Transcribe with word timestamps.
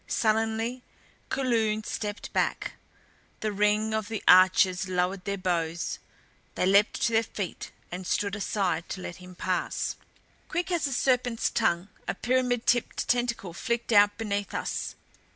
Sullenly 0.07 0.81
Kulun 1.29 1.83
stepped 1.83 2.33
back. 2.33 2.73
The 3.41 3.51
ring 3.51 3.93
of 3.93 4.07
the 4.07 4.23
archers 4.27 4.89
lowered 4.89 5.25
their 5.25 5.37
bows; 5.37 5.99
they 6.55 6.65
leaped 6.65 6.99
to 7.03 7.13
their 7.13 7.21
feet 7.21 7.71
and 7.91 8.07
stood 8.07 8.35
aside 8.35 8.89
to 8.89 9.01
let 9.01 9.17
him 9.17 9.35
pass. 9.35 9.97
Quick 10.47 10.71
as 10.71 10.87
a 10.87 10.93
serpent's 10.93 11.51
tongue 11.51 11.87
a 12.07 12.15
pyramid 12.15 12.65
tipped 12.65 13.07
tentacle 13.07 13.53
flicked 13.53 13.91
out 13.93 14.17
beneath 14.17 14.55
us. 14.55 14.95